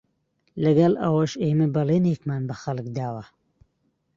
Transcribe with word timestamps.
لەگەڵ 0.63 0.93
ئەوەش 1.03 1.33
ئێمە 1.43 1.67
بەڵێنێکمان 1.75 2.43
بە 2.49 2.55
خەڵک 2.61 2.87
داوە 2.97 3.23